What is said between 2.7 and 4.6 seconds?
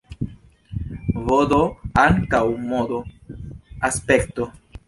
modo, aspekto.